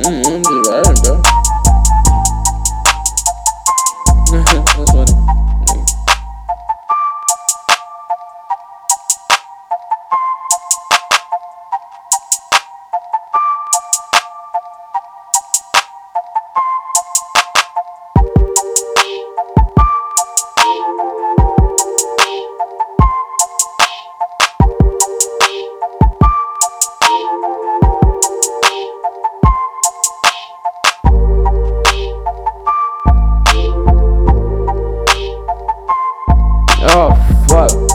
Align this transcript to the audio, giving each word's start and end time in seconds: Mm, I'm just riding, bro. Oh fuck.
Mm, 0.00 0.24
I'm 0.24 0.42
just 0.42 0.70
riding, 0.70 1.02
bro. 1.02 1.29
Oh 36.92 37.14
fuck. 37.48 37.89